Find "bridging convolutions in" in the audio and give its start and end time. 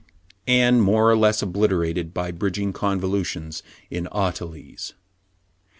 2.31-4.07